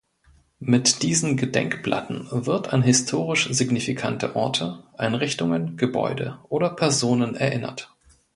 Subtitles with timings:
[0.59, 7.93] Mit diesen Gedenkplatten wird an historisch signifikante Orte, Einrichtungen, Gebäude oder Personen erinnert.